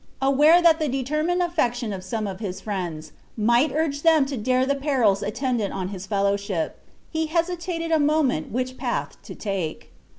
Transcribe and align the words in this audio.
Aware 0.19 0.63
that 0.63 0.79
the 0.79 0.87
determined 0.89 1.43
affection 1.43 1.93
of 1.93 2.03
some 2.03 2.25
of 2.25 2.39
his 2.39 2.59
friends 2.59 3.11
might 3.37 3.71
urge 3.71 4.01
them 4.01 4.25
to 4.25 4.35
dare 4.35 4.65
the 4.65 4.73
perils 4.73 5.21
attendant 5.21 5.73
on 5.75 5.89
his 5.89 6.07
fellowship, 6.07 6.79
he 7.11 7.27
hesitated 7.27 7.91
a 7.91 7.99
moment 7.99 8.51
which 8.51 8.79
path 8.79 9.21
to 9.21 9.35
take. 9.35 9.91